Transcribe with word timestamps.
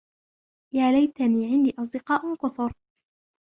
يا 0.75 0.91
ليتني 0.91 1.45
عندي 1.55 1.73
أصدقاء 1.79 2.35
كثر. 2.35 2.73